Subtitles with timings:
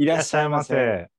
[0.00, 1.10] いらっしゃいませ。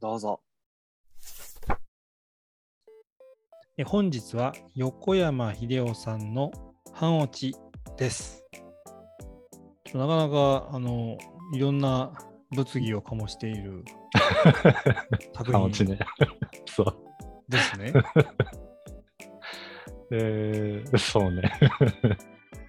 [0.00, 0.40] どうぞ。
[3.76, 6.50] え本日は横山秀夫さんの
[6.94, 7.54] 半落ち
[7.98, 8.46] です。
[9.92, 11.18] なかなかあの
[11.52, 12.14] いろんな
[12.54, 13.84] 物議を醸している
[15.34, 15.98] 作品感じね。
[16.66, 16.96] そう。
[17.48, 17.92] ですね。
[20.10, 21.52] えー、そうね。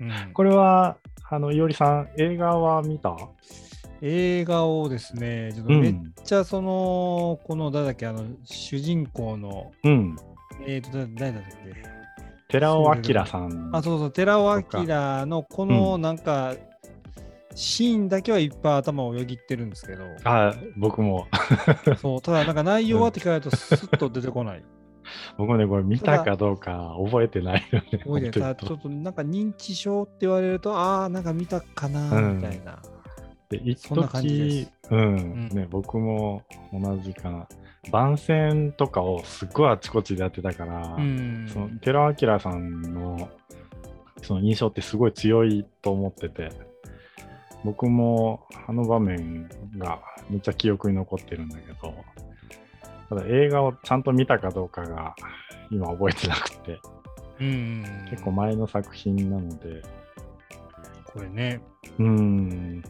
[0.01, 0.97] うんこれは、
[1.29, 3.15] あの、いおりさん、映画は見た？
[4.01, 10.15] 映画をですね、ちょっとめっちゃその、この誰だっけ、あの主人公の、うん。
[10.65, 11.83] えーと、だ誰だっけ？
[12.49, 13.69] 寺尾明さん。
[13.73, 14.65] あ、そうそう、寺尾明
[15.25, 16.55] のこのなんか、
[17.59, 21.27] シーンだけはいっぱい頭をよぎってるんですけど、あ僕も。
[21.99, 24.63] そう、ただなんか内容はって聞かれるとスッと出てこない。
[25.37, 27.99] 僕もね、これ見たかどうか覚えてないよね。
[28.05, 32.79] 覚えてないちょ本っとなんか認知症って言われると、ああ、なんか見たかな、うんみたいな。
[33.49, 37.47] 当にで一そんな感じで時す、うん、んね、僕も同じかな。
[37.91, 41.45] 番宣とかをすっごいあちこちでやってたから、うん。
[41.51, 43.29] その寺尾明さんの
[44.21, 46.68] その印象ってすごい強いと思ってて
[47.63, 51.93] 僕もあの場面がめっちゃ記憶に残ってるんだけど
[53.09, 55.15] ただ映画をちゃんと見たかどうかが
[55.69, 56.79] 今覚えてなくて
[57.39, 59.81] うん、結構前の作品なので
[61.05, 61.61] これね。
[61.97, 62.81] うん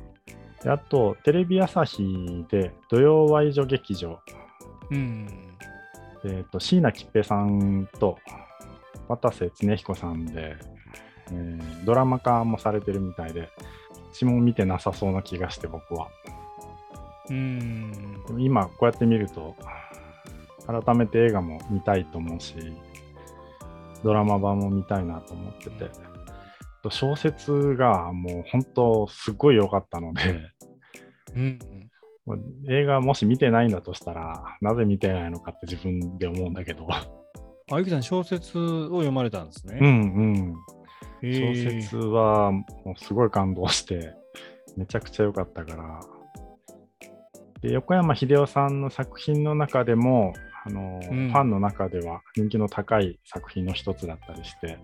[0.62, 4.20] であとテレビ朝日で土曜ワイド劇場
[4.92, 5.28] うん。
[6.26, 8.18] えー、と椎名桔平さんと
[9.08, 10.58] 渡瀬恒彦さんで、
[11.32, 13.50] えードラマ化もされてるみたいで、
[14.12, 16.08] 私も見てなさそうな気がして、僕は。
[17.30, 18.24] うん。
[18.38, 19.56] 今、こうやって見ると、
[20.68, 22.56] 改めて映画も見たいと思うし、
[24.04, 25.90] ドラマ版も見たいなと思ってて、
[26.84, 30.52] と小説がもう本当、すごい良かったので、
[31.36, 31.60] うん。
[32.70, 36.88] 映画もし見てないんだとしたら、なぜ見てないのかって自分で思うんだけど、
[37.72, 39.78] あゆきさん、小説を読まれたんですね。
[39.80, 39.92] うんう
[40.52, 40.56] ん。
[41.22, 44.14] へ小ー説はもうすごい感動して、
[44.78, 46.02] めちゃくちゃ良かったから。
[47.62, 50.34] で横山秀夫さんの作品の中でも、
[50.66, 54.78] あのうんファンの中では人気の高い作品の一つだったりして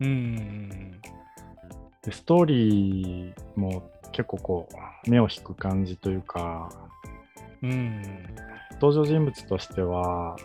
[0.00, 1.00] うん。
[2.02, 4.68] で、ストーリーも結構こ
[5.06, 6.70] う、目を引く感じというか、
[7.62, 8.02] うん。
[8.80, 10.36] 登場人物としては、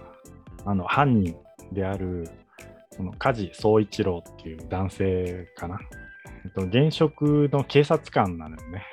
[0.66, 1.36] あの犯人
[1.72, 2.30] である
[2.96, 5.80] その梶総一郎っていう男性かな。
[6.46, 8.86] えっと、現職の警察官なのよね。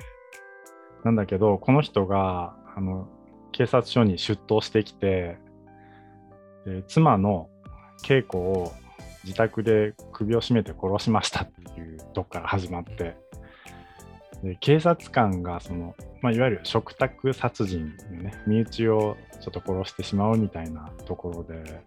[1.05, 3.09] なんだけど、この人があの
[3.53, 5.38] 警察署に出頭してきて、
[6.65, 7.49] で妻の
[8.09, 8.72] 恵子を
[9.25, 13.17] 自宅で首を絞めて殺しましたっていうとこから始まって、
[14.43, 21.82] で警察官がその、まあ、いわゆる嘱託殺人ね、身内をちょっと殺してしまうみたいなところで、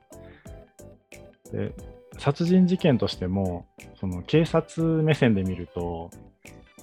[1.52, 1.74] で
[2.18, 3.66] 殺人事件としても、
[4.00, 6.10] その警察目線で見ると、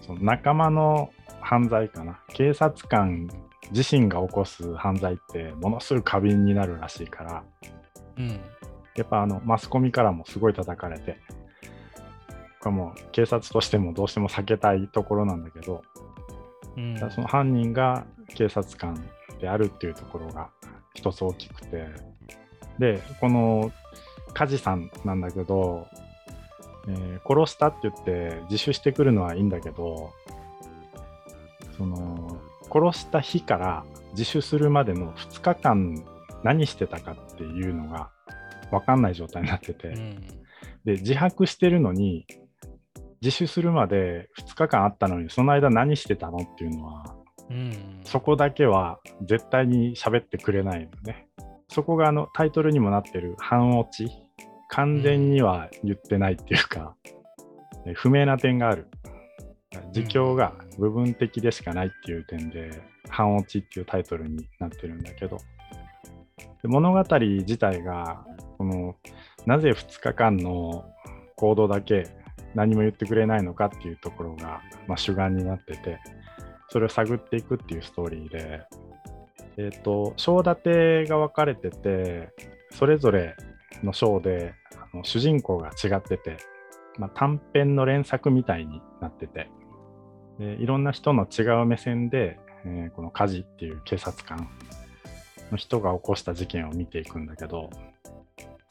[0.07, 1.11] その仲間の
[1.41, 3.29] 犯罪かな、警察官
[3.73, 7.45] 自身が起こす犯罪ってものすごい過敏になるらしいから、
[8.19, 8.41] うん。
[8.97, 11.19] やっぱあのマスコミからもすごい叩かれて、
[12.61, 15.83] これはもう警察としてもどうしても避けたいところなんだけど、
[16.77, 16.97] うん。
[17.11, 18.05] その犯人が
[18.35, 18.95] 警察官
[19.41, 20.51] であるっていうところが
[20.95, 21.87] 一つ大きくて、
[22.79, 23.73] で、この
[24.33, 25.87] 梶さんなんだけど、
[26.89, 30.13] えー殺したって言って自首してくるのはいいんだけど、
[31.77, 32.39] その
[32.73, 33.85] 殺した日から
[34.17, 36.05] 自首するまでの2日間
[36.43, 38.11] 何してたかっていうのが
[38.71, 40.21] 分かんない状態になってて、うん。
[40.85, 42.27] で自白してるのに
[43.21, 47.17] 自首するまで2日間あったのにその間何してたのっていうのは
[47.51, 48.01] うん。
[48.05, 51.27] そこだけは絶対に喋ってくれないのね
[51.71, 54.13] そこがあのタイトルにもなってる半落ち。
[54.73, 56.95] 完全には言ってないっていうか、
[57.87, 58.87] え不明な点がある。
[59.93, 65.39] 自供が部分的でしかないっていう点で半落ちっていうタイトルになってるんだけど。
[66.63, 68.25] で物語自体が
[68.59, 68.97] この
[69.47, 70.85] なぜ2日間の
[71.37, 72.07] 行動だけ
[72.55, 75.99] 何も言ってくれないのかっていうところが、まあ、主眼になってて
[76.69, 78.63] それを探っていくっていうストーリーで、
[79.57, 82.31] えっ、と、章立てが分かれてて、
[82.73, 83.37] それぞれ
[83.83, 84.55] の章で
[84.93, 86.37] あの主人公が違ってて、
[86.99, 89.51] まあ、短編の連作みたいになってて
[90.39, 94.49] で、いろんな人の違う目線でえーこの梶っていう警察官
[95.51, 97.71] の人が起こした事件を見ていくんだけど、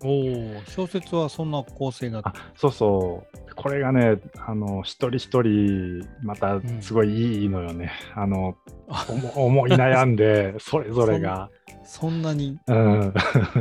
[0.04, 7.92] おお、小説はそんな構成になってあそうそう、これがね、あの一人一人、またすごいいいのよね。
[8.16, 8.56] あの
[9.10, 11.50] 思思い悩んで、それぞれが。
[11.84, 12.58] そんなに？
[12.68, 13.14] うん、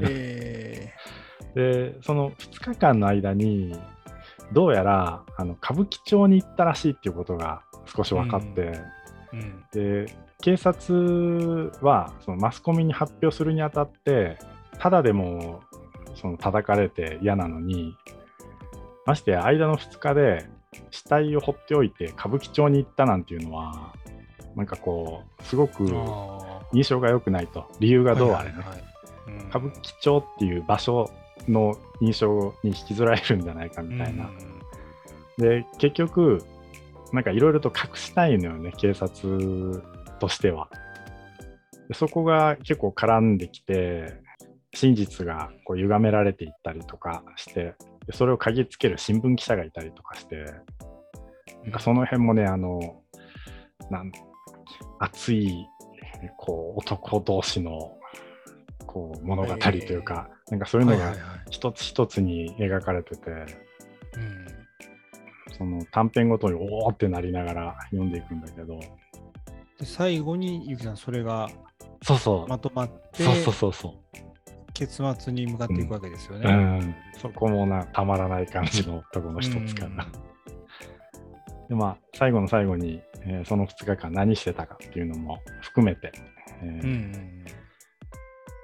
[0.02, 0.92] え
[1.54, 3.76] で、その2日間の間に、
[4.52, 8.82] どうやらあの歌舞伎町に行ったらしいっていうことが少し分かって、ー
[9.32, 9.64] うん。
[9.72, 10.06] で
[10.40, 14.38] 警察はそのマスコミに発表するにあたって、
[14.78, 15.60] ただでも
[16.14, 17.96] その叩かれて嫌なのに、
[19.08, 20.46] ましてや間の2日で
[20.90, 23.94] 死体を放っておいて歌舞伎町に行ったなんていうのは、
[24.54, 28.04] なんかこう、すごくあ印象が良くないと、理由あ。
[28.04, 28.58] がどうあれね、
[29.48, 31.10] 歌舞伎町っていう場所
[31.48, 34.30] の印象に引きずられるんじゃないかみたいな。
[35.38, 36.44] で、結局、
[37.14, 39.82] なんかいろいろと隠したいのよね、警察
[40.20, 40.68] としては。
[41.88, 44.20] でそこが結構絡んできて、
[44.74, 47.74] 真実がこう歪められていったりとかして、
[48.08, 50.46] でそれを嗅ぎつける新聞記者がいたりとかして、
[51.62, 53.02] なんかその辺もね、あの、
[53.90, 54.10] なん
[54.98, 55.66] 熱い
[56.38, 57.96] こう男同士の
[58.86, 61.14] こう物語というか、なんかそういうのが
[61.50, 63.46] 一つ一つに描かれてて、うん。
[65.58, 68.78] その短編ごとにおーってなりながら読んでいくんだけど、
[69.78, 71.48] で最後にゆきさんそれが
[72.02, 73.94] そうそう、まとまってそうそうそうそ
[74.78, 76.52] 結末に向かっていくわけですよう、うね。
[76.52, 80.06] ん、そこもなたまらない感じのところの一つかな。
[81.68, 86.12] でまあ、最後の最後に、えーその2日間何してたかっていうのも含めて、
[86.62, 87.44] えーうんうん。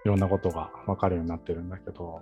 [0.04, 2.20] いろんなことが分かるようになってるんだけど、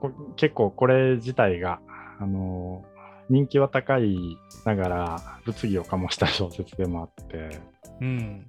[0.00, 1.80] こ結構これ自体が、
[2.20, 2.92] あのー
[3.30, 4.36] 人気は高い
[4.66, 7.60] ながら物議を醸した小説でもあって、
[8.00, 8.46] うん。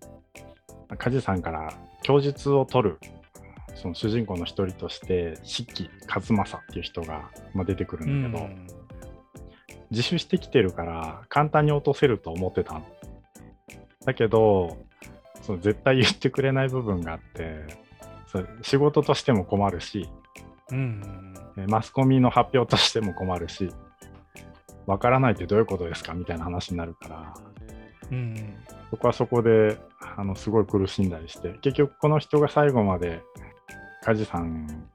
[0.98, 1.72] 梶さんから
[2.02, 3.00] 供述を取る
[3.76, 8.68] その主人公の一人として四季和正っていう人が、まあ、出てくるうんだけど、ん。
[9.92, 12.86] 自首してきてるから簡単に落とせると思ってたの。
[14.06, 14.78] だけど
[15.42, 17.62] その絶対言ってくれない部分があって
[18.28, 20.10] そう仕事としても困るし
[20.72, 21.34] うん。
[21.58, 23.70] えマスコミの発表としても困るし
[24.86, 26.14] わからないってどういうことですか？
[26.14, 27.34] みたいな話になるから
[28.12, 28.56] うん。
[28.90, 29.78] そこはそこで
[30.18, 33.22] あのすごい苦しんだりして結局この人が最後まで
[34.04, 34.90] 梶さん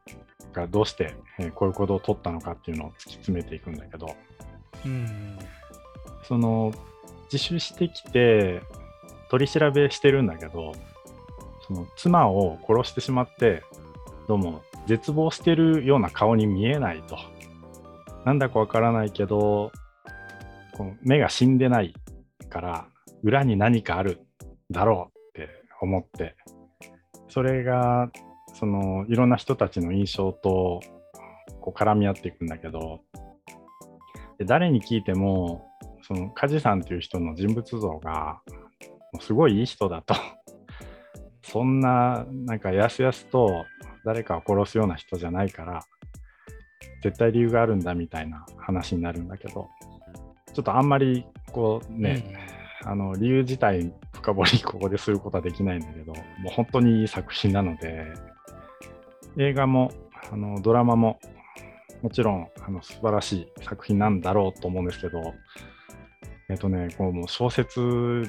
[0.52, 4.14] がどうして、えーこういう行動を取ったのかっていうのを突き詰めていくんだけど
[4.84, 5.38] うん
[6.26, 6.72] その
[7.32, 8.62] 自首してきて
[9.30, 10.74] 取り調べしてるんだけど
[11.66, 13.62] その妻を殺してしまって
[14.26, 17.18] どうも絶望してるような顔に見えないと。
[18.24, 19.72] なんだかわからないけど
[20.76, 21.94] この目が死んでない
[22.50, 22.86] から
[23.22, 24.20] 裏に何かある
[24.70, 25.48] だろうって
[25.80, 26.36] 思って
[27.28, 28.10] それが
[28.54, 30.80] そのいろんな人たちの印象と
[31.60, 33.00] こう絡み合っていくんだけど
[34.38, 35.68] で誰に聞いても
[36.02, 38.40] その梶さんっていう人の人物像が
[39.12, 40.14] もうすごいいい人だと。
[41.42, 43.64] そんななんかやすやすと
[44.04, 45.82] 誰かを殺すような人じゃないから
[47.02, 49.68] 絶対理由があるんだみたいな話になるんだけど
[50.52, 52.36] ちょっとあんまりこうね、
[52.84, 58.04] あの理由自体深掘りここですることはできないんだけどもう本当にいい作品なので
[59.38, 59.90] 映画も
[60.32, 61.18] あのドラマも
[62.02, 65.34] もちろんあの素晴らしい作品なんだろうと思うんですけど
[66.50, 68.22] えっとねこうもう小説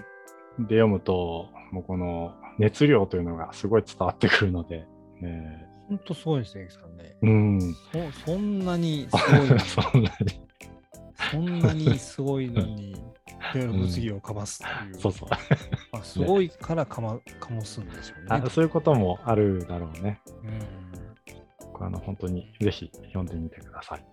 [0.60, 4.86] で読むともうこの熱量というのがすごい伝わってくるので、
[5.24, 7.16] え本当すごいですね、さんね。
[7.24, 7.75] ーうん。
[8.22, 10.42] そそんなに すごいのに、そんなに。
[11.32, 12.96] そんなにすごいのに、い
[13.56, 14.96] ろいろ物議をかますっていう。
[15.00, 15.30] そうそう。
[15.94, 18.28] あすごいからかまかもすんでしょうね。
[18.30, 20.20] あそういうこともあるだろうね。
[20.44, 20.78] うん
[21.81, 24.05] あの本当にぜひ読んでみてください。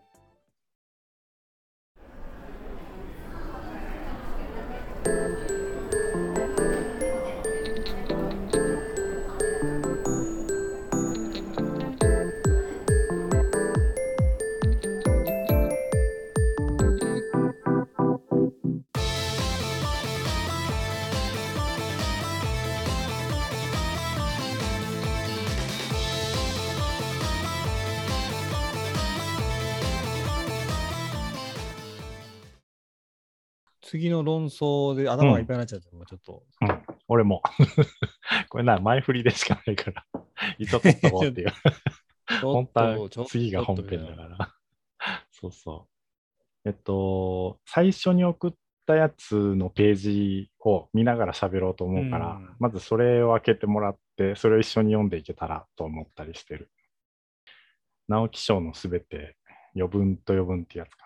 [33.86, 36.42] 次の論争で頭がいっぱいになっちゃって、もうちょっと。
[36.60, 37.42] うん、俺も。
[38.50, 40.06] これな、前振りでしかないから、
[40.58, 41.52] 一応取っとこうっていう。
[42.42, 44.54] 本当は次が本編だから。
[45.30, 45.88] そうそ
[46.64, 46.68] う。
[46.68, 48.54] えっと、最初に送っっ
[48.86, 56.70] たやつのページを見ながら喋ろうと思うから、うんまずそれを開けてもらって、それを一緒に読んでいけたらと思ったりしてる。
[58.08, 59.36] 直木賞のすべて
[59.74, 61.05] 余分と余分ってやつか